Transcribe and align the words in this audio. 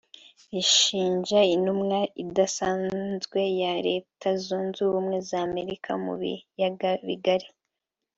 rishinja 0.53 1.39
intumwa 1.55 1.99
idasanzwe 2.23 3.39
ya 3.61 3.73
Leta 3.87 4.27
Zunze 4.43 4.79
Ubumwe 4.87 5.17
za 5.29 5.39
Amerika 5.47 5.89
mu 6.03 6.13
biyaga 6.21 6.89
bigari 7.07 7.47